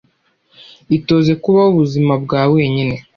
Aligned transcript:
itoze 0.97 1.31
kubaho 1.41 1.69
ubuzima 1.73 2.13
bwa 2.23 2.41
wenyine 2.53 2.95